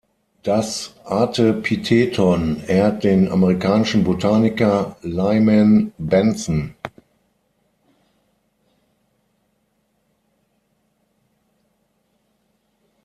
[0.41, 6.73] Das Artepitheton ehrt den amerikanischen Botaniker Lyman Benson.